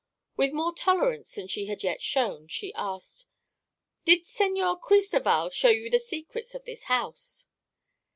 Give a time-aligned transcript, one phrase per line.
[0.35, 3.27] With more tolerance than she had yet shown she asked:
[4.03, 7.45] "Did Señor Cristoval show you the secrets of this house?"